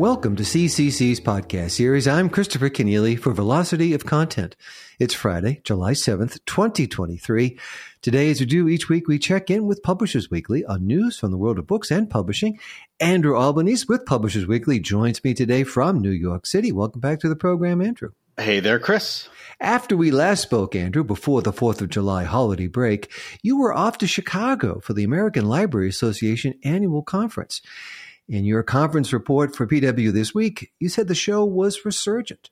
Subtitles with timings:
[0.00, 2.08] Welcome to CCC's podcast series.
[2.08, 4.56] I'm Christopher Kenneally for Velocity of Content.
[4.98, 7.58] It's Friday, July 7th, 2023.
[8.00, 11.30] Today, as we do each week, we check in with Publishers Weekly on news from
[11.30, 12.58] the world of books and publishing.
[12.98, 16.72] Andrew Albanese with Publishers Weekly joins me today from New York City.
[16.72, 18.12] Welcome back to the program, Andrew.
[18.38, 19.28] Hey there, Chris.
[19.60, 23.12] After we last spoke, Andrew, before the 4th of July holiday break,
[23.42, 27.60] you were off to Chicago for the American Library Association annual conference.
[28.30, 32.48] In your conference report for PW this week, you said the show was resurgent.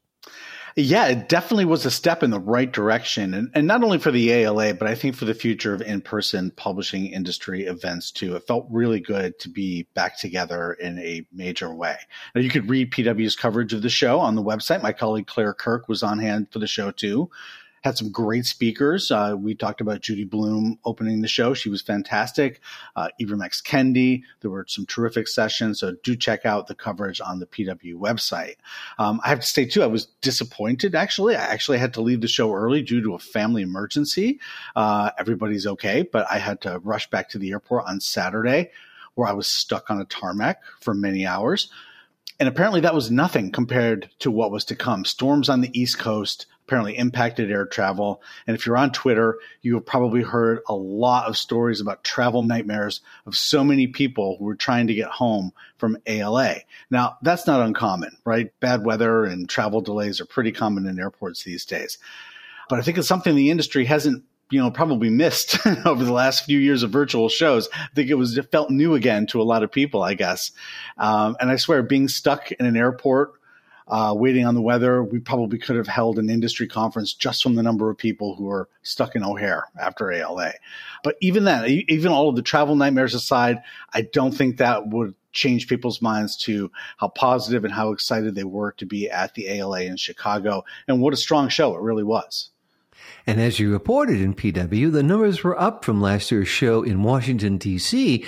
[0.74, 3.32] Yeah, it definitely was a step in the right direction.
[3.32, 6.00] And, and not only for the ALA, but I think for the future of in
[6.00, 8.34] person publishing industry events too.
[8.34, 11.96] It felt really good to be back together in a major way.
[12.34, 14.82] Now, you could read PW's coverage of the show on the website.
[14.82, 17.30] My colleague Claire Kirk was on hand for the show too
[17.88, 19.10] had some great speakers.
[19.10, 21.54] Uh, we talked about Judy Blume opening the show.
[21.54, 22.60] She was fantastic.
[22.94, 23.62] Uh, Ibram X.
[23.62, 24.22] Kendi.
[24.40, 25.80] There were some terrific sessions.
[25.80, 28.56] So do check out the coverage on the PW website.
[28.98, 31.34] Um, I have to say too, I was disappointed actually.
[31.34, 34.38] I actually had to leave the show early due to a family emergency.
[34.76, 38.70] Uh, everybody's okay, but I had to rush back to the airport on Saturday
[39.14, 41.72] where I was stuck on a tarmac for many hours.
[42.38, 45.04] And apparently that was nothing compared to what was to come.
[45.04, 48.22] Storms on the East Coast, apparently impacted air travel.
[48.46, 52.42] And if you're on Twitter, you have probably heard a lot of stories about travel
[52.42, 56.56] nightmares of so many people who were trying to get home from ALA.
[56.90, 58.52] Now, that's not uncommon, right?
[58.60, 61.96] Bad weather and travel delays are pretty common in airports these days.
[62.68, 66.44] But I think it's something the industry hasn't you know probably missed over the last
[66.44, 67.68] few years of virtual shows.
[67.72, 70.52] I think it was it felt new again to a lot of people, I guess.
[70.98, 73.37] Um, and I swear, being stuck in an airport
[73.88, 75.02] uh, waiting on the weather.
[75.02, 78.48] We probably could have held an industry conference just from the number of people who
[78.50, 80.52] are stuck in O'Hare after ALA.
[81.02, 85.14] But even then, even all of the travel nightmares aside, I don't think that would
[85.32, 89.48] change people's minds to how positive and how excited they were to be at the
[89.48, 90.64] ALA in Chicago.
[90.86, 92.50] And what a strong show it really was.
[93.26, 97.02] And as you reported in PW, the numbers were up from last year's show in
[97.02, 98.24] Washington, D.C.,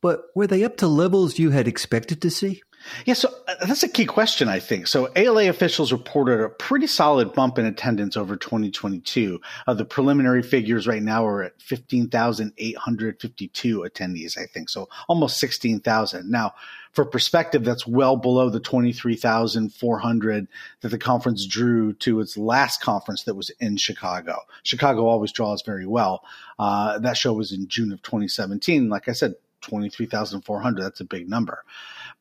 [0.00, 2.60] but were they up to levels you had expected to see?
[3.04, 4.86] Yeah, so uh, that's a key question, I think.
[4.86, 9.40] So ALA officials reported a pretty solid bump in attendance over 2022.
[9.66, 14.68] Uh, the preliminary figures right now are at 15,852 attendees, I think.
[14.68, 16.30] So almost 16,000.
[16.30, 16.52] Now,
[16.92, 20.48] for perspective, that's well below the 23,400
[20.82, 24.36] that the conference drew to its last conference that was in Chicago.
[24.62, 26.22] Chicago always draws very well.
[26.58, 28.90] Uh, that show was in June of 2017.
[28.90, 30.82] Like I said, 23,400.
[30.82, 31.64] That's a big number.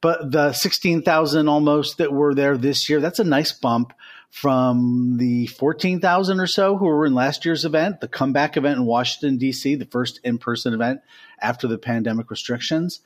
[0.01, 3.93] But the 16,000 almost that were there this year, that's a nice bump
[4.31, 8.85] from the 14,000 or so who were in last year's event, the comeback event in
[8.85, 11.01] Washington, D.C., the first in person event
[11.41, 13.01] after the pandemic restrictions.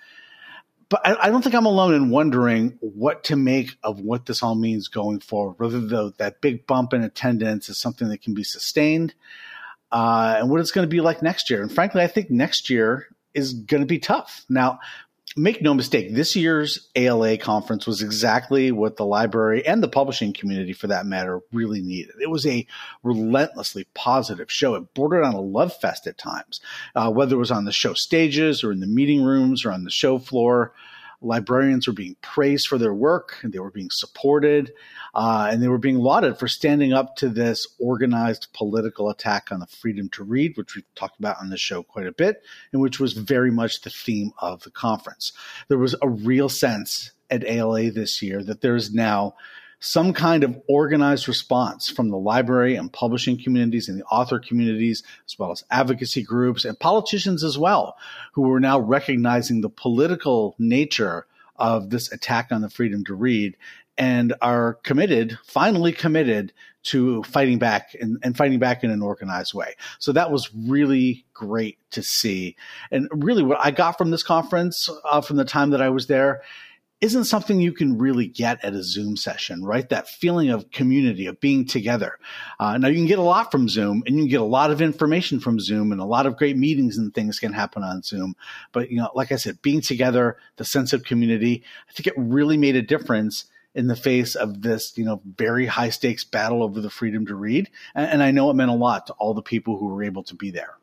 [0.88, 4.44] But I, I, don't think I'm alone in wondering what to make of what this
[4.44, 8.35] all means going forward, whether the, that big bump in attendance is something that can
[8.35, 9.16] be sustained.
[9.91, 11.62] Uh, and what it's going to be like next year.
[11.62, 14.45] And frankly, I think next year is going to be tough.
[14.50, 14.79] Now,
[15.35, 20.31] make no mistake, this year's ALA conference was exactly what the library and the publishing
[20.31, 22.16] community, for that matter, really needed.
[22.22, 22.66] It was a
[23.03, 24.75] relentlessly positive show.
[24.75, 26.62] It bordered on a love fest at times,
[26.95, 29.84] uh, whether it was on the show stages or in the meeting rooms or on
[29.84, 30.74] the show floor
[31.25, 34.72] librarians were being praised for their work, and they were being supported,
[35.13, 39.59] uh, and they were being lauded for standing up to this organized political attack on
[39.59, 42.81] the freedom to read, which we've talked about on the show quite a bit, and
[42.81, 45.34] which was very much the theme of the conference.
[45.68, 49.36] There was a real sense at ALA this year that there is now
[49.80, 55.03] some kind of organized response from the library and publishing communities and the author communities,
[55.28, 57.97] as well as advocacy groups and politicians as well,
[58.34, 61.28] who are now recognizing the political nature
[61.58, 63.56] of this attack on the freedom to read
[63.97, 66.52] and are committed, finally committed
[66.84, 69.74] to fighting back and, and, fighting back in an organized way.
[70.00, 72.56] So that was really great to see.
[72.92, 76.07] And really what I got from this conference, uh, from the time that I was
[76.07, 76.44] there,
[77.01, 79.88] isn't something you can really get at a Zoom session, right?
[79.89, 82.18] That feeling of community, of being together.
[82.59, 84.71] Uh, now, you can get a lot from Zoom and you can get a lot
[84.71, 88.01] of information from Zoom and a lot of great meetings and things can happen on
[88.01, 88.36] Zoom.
[88.71, 92.13] But, you know, like I said, being together, the sense of community, I think it
[92.18, 93.45] really made a difference
[93.75, 97.36] in the face of this, you know, very high stakes battle over the freedom to
[97.36, 97.69] read.
[97.94, 100.24] And, and I know it meant a lot to all the people who were able
[100.24, 100.77] to be there.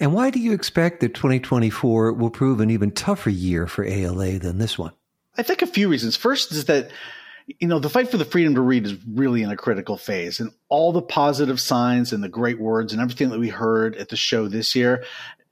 [0.00, 4.40] And why do you expect that 2024 will prove an even tougher year for ALA
[4.40, 4.92] than this one?
[5.36, 6.16] I think a few reasons.
[6.16, 6.90] First is that
[7.46, 10.40] you know the fight for the freedom to read is really in a critical phase,
[10.40, 14.08] and all the positive signs and the great words and everything that we heard at
[14.08, 15.04] the show this year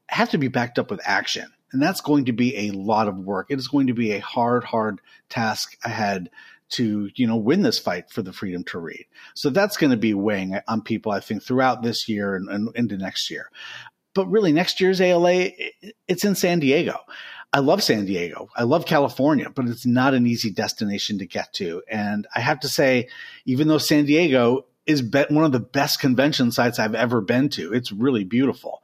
[0.08, 1.52] have to be backed up with action.
[1.72, 3.46] And that's going to be a lot of work.
[3.50, 5.00] It is going to be a hard, hard
[5.30, 6.28] task ahead
[6.72, 9.06] to, you know, win this fight for the freedom to read.
[9.34, 12.68] So that's going to be weighing on people, I think, throughout this year and, and
[12.76, 13.50] into next year.
[14.14, 15.50] But really, next year's ALA,
[16.06, 16.98] it's in San Diego.
[17.54, 18.48] I love San Diego.
[18.56, 21.82] I love California, but it's not an easy destination to get to.
[21.86, 23.08] And I have to say,
[23.44, 27.74] even though San Diego is one of the best convention sites I've ever been to,
[27.74, 28.82] it's really beautiful.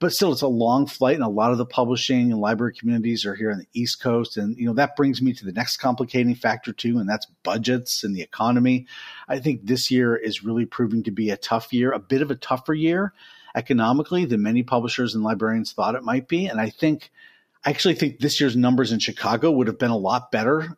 [0.00, 3.26] But still, it's a long flight, and a lot of the publishing and library communities
[3.26, 4.38] are here on the East Coast.
[4.38, 8.04] And, you know, that brings me to the next complicating factor, too, and that's budgets
[8.04, 8.86] and the economy.
[9.28, 12.30] I think this year is really proving to be a tough year, a bit of
[12.30, 13.12] a tougher year
[13.54, 16.46] economically than many publishers and librarians thought it might be.
[16.46, 17.10] And I think–
[17.64, 20.76] I actually think this year's numbers in Chicago would have been a lot better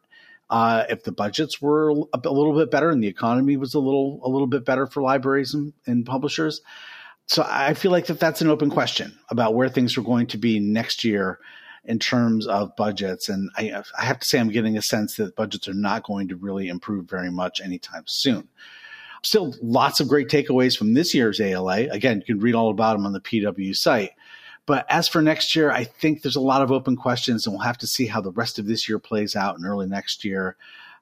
[0.48, 3.78] uh, if the budgets were a, a, little bit better and the economy was a
[3.78, 6.60] little a little bit better for libraries and, and publishers.
[7.26, 10.38] So I feel like that that's an open question about where things are going to
[10.38, 11.38] be next year
[11.84, 13.28] in terms of budgets.
[13.28, 16.28] And I, I have to say, I'm getting a sense that budgets are not going
[16.28, 18.48] to really improve very much anytime soon.
[19.22, 21.88] Still, lots of great takeaways from this year's ALA.
[21.90, 24.10] Again, you can read all about them on the PW site.
[24.66, 27.64] But as for next year, I think there's a lot of open questions, and we'll
[27.64, 30.56] have to see how the rest of this year plays out and early next year.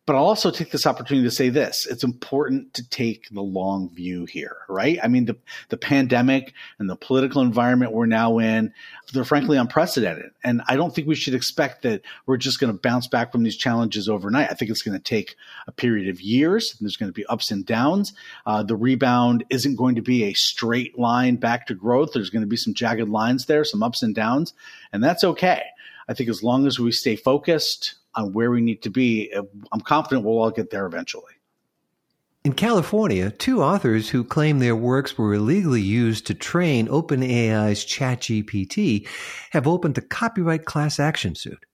[0.09, 1.85] But I'll also take this opportunity to say this.
[1.85, 4.99] It's important to take the long view here, right?
[5.03, 5.37] I mean, the,
[5.69, 8.73] the pandemic and the political environment we're now in,
[9.13, 10.31] they're frankly unprecedented.
[10.43, 13.43] And I don't think we should expect that we're just going to bounce back from
[13.43, 14.51] these challenges overnight.
[14.51, 16.75] I think it's going to take a period of years.
[16.81, 18.15] There's going to be ups and downs.
[18.47, 22.13] Uh, the rebound isn't going to be a straight line back to growth.
[22.15, 24.55] There's going to be some jagged lines there, some ups and downs,
[24.91, 25.65] and that's okay.
[26.09, 29.43] I think as long as we stay focused, on where we need to be, uh,
[29.73, 31.33] I'm confident we'll all get there eventually.
[32.45, 39.07] In California, two authors who claim their works were illegally used to train OpenAI's ChatGPT
[39.51, 41.65] have opened a copyright class action suit.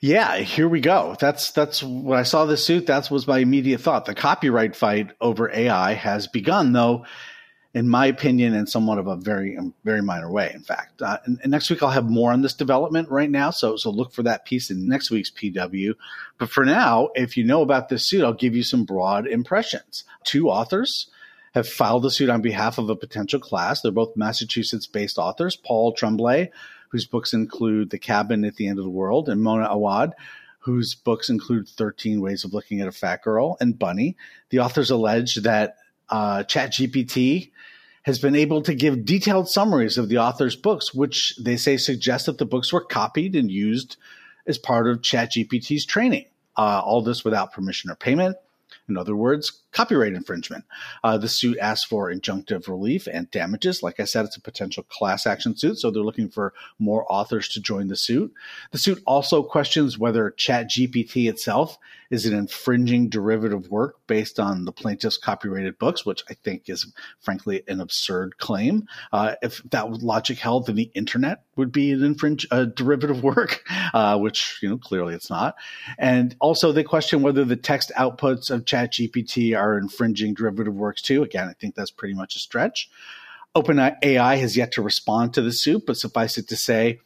[0.00, 1.16] Yeah, here we go.
[1.18, 2.86] That's that's when I saw this suit.
[2.86, 4.04] That was my immediate thought.
[4.04, 7.04] The copyright fight over AI has begun, though
[7.76, 10.50] in my opinion, in somewhat of a very, um, very minor way.
[10.54, 13.10] In fact, uh, and, and, next week I'll have more on this development.
[13.10, 15.94] Right now, so so look for that piece in next week's PW.
[16.38, 20.04] But for now, if you know about this suit, I'll give you some broad impressions.
[20.24, 21.10] Two authors
[21.52, 23.82] have filed a suit on behalf of a potential class.
[23.82, 25.54] They're both Massachusetts-based authors.
[25.54, 26.50] Paul Tremblay,
[26.88, 30.14] whose books include The Cabin at the End of the World, and Mona Awad,
[30.60, 34.16] whose books include 13 Ways of Looking at a Fat Girl and Bunny.
[34.48, 35.76] The authors allege that
[36.08, 37.50] uh, ChatGPT
[38.02, 42.26] has been able to give detailed summaries of the author's books, which they say suggest
[42.26, 43.96] that the books were copied and used
[44.46, 46.26] as part of ChatGPT's training.
[46.56, 48.36] Uh, all this without permission or payment.
[48.88, 50.64] In other words, copyright infringement.
[51.02, 53.82] Uh, the suit asks for injunctive relief and damages.
[53.82, 57.48] Like I said, it's a potential class action suit, so they're looking for more authors
[57.50, 58.32] to join the suit.
[58.70, 61.78] The suit also questions whether ChatGPT itself
[62.10, 66.92] is an infringing derivative work based on the plaintiff's copyrighted books, which I think is
[67.20, 68.86] frankly an absurd claim.
[69.12, 73.64] Uh, if that logic held, then the internet would be an infringe a derivative work,
[73.94, 75.56] uh, which you know clearly it's not.
[75.98, 81.22] And also they question whether the text outputs of ChatGPT are infringing derivative works too.
[81.22, 82.90] Again, I think that's pretty much a stretch.
[83.56, 87.00] OpenAI has yet to respond to the suit, but suffice it to say,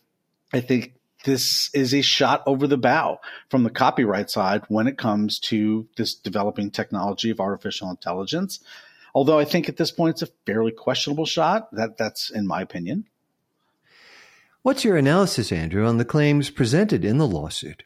[0.52, 0.94] I think
[1.25, 5.87] this is a shot over the bow from the copyright side when it comes to
[5.97, 8.61] this developing technology of artificial intelligence.
[9.14, 11.68] Although I think at this point it's a fairly questionable shot.
[11.73, 13.06] That that's in my opinion.
[14.62, 17.83] What's your analysis, Andrew, on the claims presented in the lawsuit?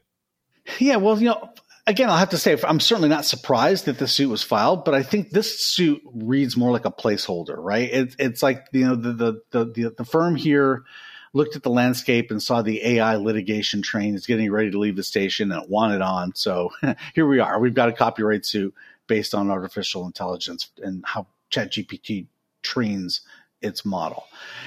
[0.80, 1.50] Yeah, well, you know,
[1.86, 4.94] again, I'll have to say I'm certainly not surprised that the suit was filed, but
[4.94, 7.88] I think this suit reads more like a placeholder, right?
[7.90, 10.84] It, it's like you know the the the, the, the firm here
[11.34, 14.96] looked at the landscape and saw the AI litigation train is getting ready to leave
[14.96, 16.34] the station and it wanted on.
[16.34, 16.70] So
[17.14, 17.58] here we are.
[17.58, 18.74] We've got a copyright suit
[19.06, 22.26] based on artificial intelligence and how ChatGPT
[22.62, 23.20] trains
[23.60, 24.24] its model.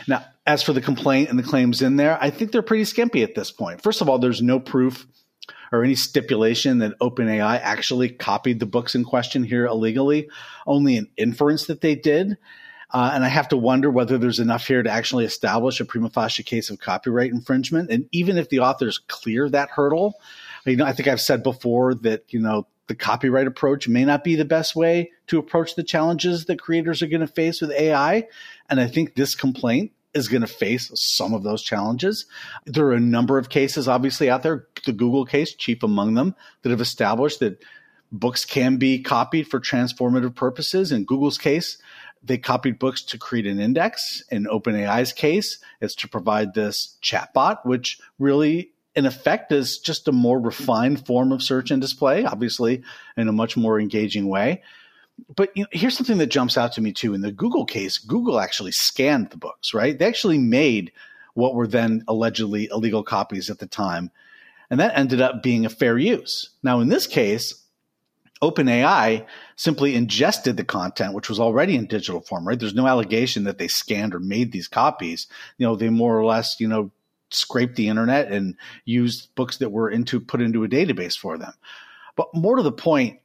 [0.08, 3.24] Now, as for the complaint and the claims in there, I think they're pretty skimpy
[3.24, 3.82] at this point.
[3.82, 5.08] First of all, there's no proof
[5.72, 10.30] or any stipulation that OpenAI actually copied the books in question here illegally,
[10.66, 12.38] only an inference that they did.
[12.92, 16.10] Uh, and I have to wonder whether there's enough here to actually establish a prima
[16.10, 17.90] facie case of copyright infringement.
[17.90, 20.16] And even if the authors clear that hurdle,
[20.66, 24.24] you know, I think I've said before that, you know, the copyright approach may not
[24.24, 27.72] be the best way to approach the challenges that creators are going to face with
[27.72, 28.28] AI.
[28.70, 32.26] And I think this complaint is going to face some of those challenges.
[32.66, 36.36] There are a number of cases, obviously, out there, the Google case, chief among them,
[36.62, 37.62] that have established that
[38.12, 40.92] books can be copied for transformative purposes.
[40.92, 41.78] In Google's case,
[42.28, 44.24] they copied books to create an index.
[44.30, 50.12] In OpenAI's case, it's to provide this chatbot, which really in effect is just a
[50.12, 52.82] more refined form of search and display, obviously
[53.16, 54.64] in a much more engaging way.
[55.36, 57.14] But you know, here's something that jumps out to me too.
[57.14, 59.98] In the Google case, Google actually scanned the books, right?
[59.98, 60.92] They actually made
[61.34, 64.12] what were then allegedly illegal copies at the time.
[64.70, 66.50] And that ended up being a fair use.
[66.64, 67.64] Now, in this case,
[68.42, 69.26] OpenAI
[69.56, 72.60] simply ingested the content, which was already in digital form, right?
[72.60, 75.28] There's no allegation that they scanned or made these copies.
[75.58, 76.92] You know, they more or less, you know,
[77.30, 81.54] scraped the internet and used books that were into put into a database for them.
[82.16, 83.20] But more to the point,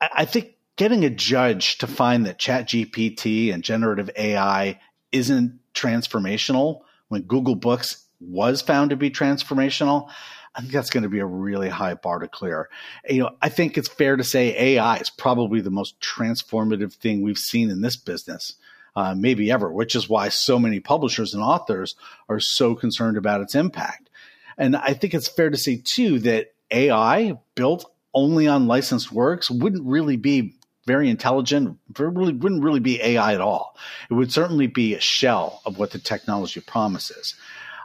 [0.00, 4.80] I think getting a judge to find that ChatGPT and generative AI
[5.12, 10.08] isn't transformational when Google Books was found to be transformational,
[10.54, 12.68] I think that's going to be a really high bar to clear.
[13.08, 17.22] You know, I think it's fair to say AI is probably the most transformative thing
[17.22, 18.54] we've seen in this business,
[18.94, 21.96] uh, maybe ever, which is why so many publishers and authors
[22.28, 24.10] are so concerned about its impact.
[24.56, 29.50] And I think it's fair to say too that AI built only on licensed works
[29.50, 30.54] wouldn't really be
[30.86, 33.76] very intelligent, really wouldn't really be AI at all.
[34.10, 37.34] It would certainly be a shell of what the technology promises.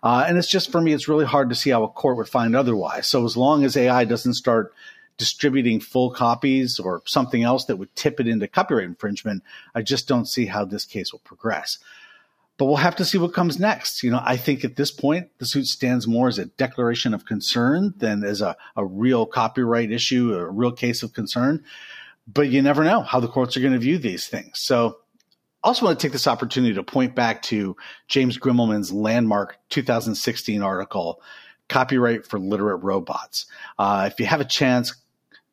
[0.01, 2.29] Uh, and it's just for me, it's really hard to see how a court would
[2.29, 3.07] find otherwise.
[3.07, 4.73] So as long as AI doesn't start
[5.17, 9.43] distributing full copies or something else that would tip it into copyright infringement,
[9.75, 11.77] I just don't see how this case will progress.
[12.57, 14.03] But we'll have to see what comes next.
[14.03, 17.25] You know, I think at this point, the suit stands more as a declaration of
[17.25, 21.63] concern than as a, a real copyright issue, a real case of concern.
[22.27, 24.59] But you never know how the courts are going to view these things.
[24.59, 24.97] So
[25.63, 27.75] also want to take this opportunity to point back to
[28.07, 31.21] James Grimmelmann's landmark 2016 article,
[31.67, 33.45] Copyright for Literate Robots.
[33.77, 34.95] Uh, if you have a chance,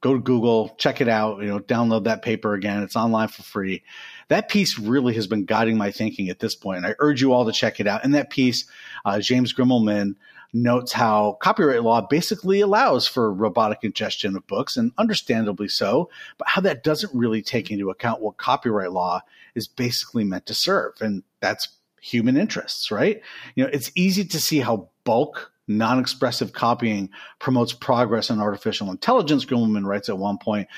[0.00, 2.82] go to Google, check it out, you know, download that paper again.
[2.82, 3.82] It's online for free.
[4.28, 6.86] That piece really has been guiding my thinking at this point.
[6.86, 8.04] I urge you all to check it out.
[8.04, 8.66] In that piece,
[9.04, 10.14] uh, James Grimmelmann
[10.62, 16.48] notes how copyright law basically allows for robotic ingestion of books, and understandably so, but
[16.48, 19.20] how that doesn't really take into account what copyright law
[19.54, 20.94] is basically meant to serve.
[21.00, 21.68] And that's
[22.00, 23.20] human interests, right?
[23.54, 28.90] You know, it's easy to see how bulk non expressive copying promotes progress in artificial
[28.90, 30.68] intelligence, Grimmelmann writes at one point,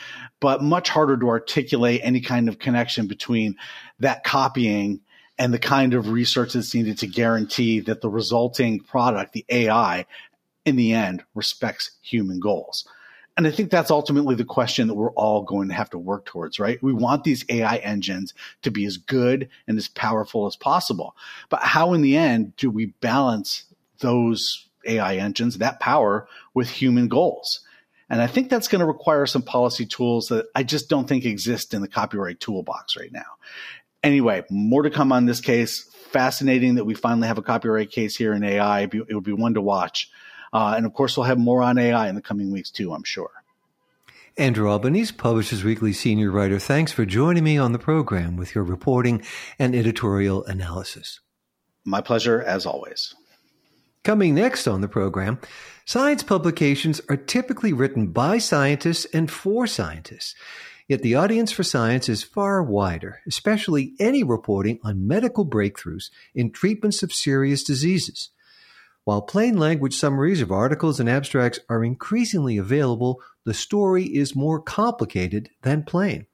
[0.41, 3.57] but much harder to articulate any kind of connection between
[4.01, 5.01] that copying
[5.39, 10.07] and the kind of research that's needed to guarantee that the resulting product, the AI,
[10.65, 12.87] in the end respects human goals.
[13.37, 16.25] And I think that's ultimately the question that we're all going to have to work
[16.25, 16.83] towards, right?
[16.83, 21.15] We want these AI engines to be as good and as powerful as possible.
[21.49, 23.63] But how in the end do we balance
[24.01, 27.61] those AI engines, that power with human goals?
[28.11, 31.25] And I think that's going to require some policy tools that I just don't think
[31.25, 33.37] exist in the copyright toolbox right now.
[34.03, 35.83] Anyway, more to come on this case.
[36.11, 38.83] Fascinating that we finally have a copyright case here in AI.
[38.83, 40.11] It would be one to watch.
[40.53, 43.05] Uh, and of course, we'll have more on AI in the coming weeks too, I'm
[43.05, 43.31] sure.
[44.39, 48.63] Andrew Albanese, Publishers Weekly senior writer, thanks for joining me on the program with your
[48.63, 49.21] reporting
[49.59, 51.19] and editorial analysis.
[51.85, 53.15] My pleasure, as always.
[54.05, 55.41] Coming next on the program,
[55.85, 60.37] science publications are typically written by scientists and for scientists.
[60.89, 66.51] Yet the audience for science is far wider, especially any reporting on medical breakthroughs in
[66.51, 68.31] treatments of serious diseases.
[69.05, 74.61] While plain language summaries of articles and abstracts are increasingly available, the story is more
[74.61, 76.27] complicated than plain.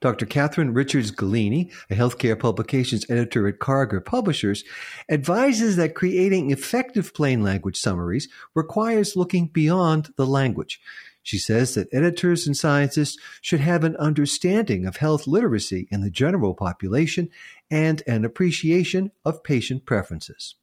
[0.00, 0.26] Dr.
[0.26, 4.62] Catherine Richards Golini, a healthcare publications editor at Karger Publishers,
[5.08, 10.80] advises that creating effective plain language summaries requires looking beyond the language.
[11.28, 16.08] She says that editors and scientists should have an understanding of health literacy in the
[16.08, 17.28] general population
[17.70, 20.54] and an appreciation of patient preferences.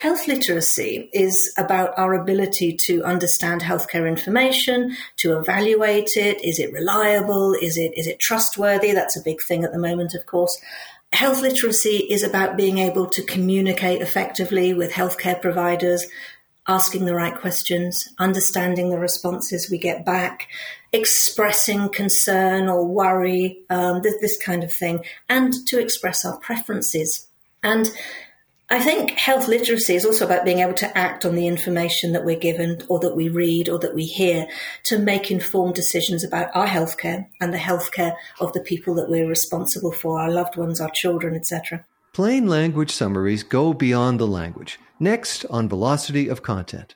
[0.00, 6.44] Health literacy is about our ability to understand healthcare information, to evaluate it.
[6.44, 7.54] Is it reliable?
[7.54, 8.92] Is it, is it trustworthy?
[8.92, 10.60] That's a big thing at the moment, of course.
[11.14, 16.06] Health literacy is about being able to communicate effectively with healthcare providers,
[16.68, 20.48] asking the right questions, understanding the responses we get back,
[20.92, 27.26] expressing concern or worry, um, this, this kind of thing, and to express our preferences.
[27.62, 27.90] And
[28.70, 32.24] I think health literacy is also about being able to act on the information that
[32.24, 34.46] we're given or that we read or that we hear
[34.84, 39.28] to make informed decisions about our healthcare and the healthcare of the people that we're
[39.28, 41.84] responsible for, our loved ones, our children, etc.
[42.12, 44.78] Plain language summaries go beyond the language.
[45.00, 46.94] Next on Velocity of Content.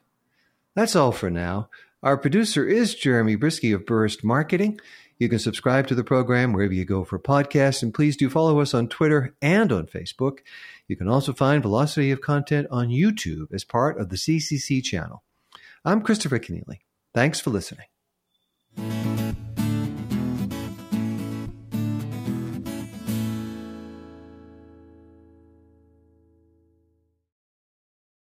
[0.75, 1.71] That's all for now.
[2.03, 4.79] Our producer is Jeremy Brieske of Burst Marketing.
[5.19, 8.61] You can subscribe to the program wherever you go for podcasts, and please do follow
[8.61, 10.41] us on Twitter and on Facebook.
[10.87, 15.23] You can also find Velocity of Content on YouTube as part of the CCC channel.
[15.83, 16.81] I'm Christopher Kenneally.
[17.15, 17.87] Thanks for listening.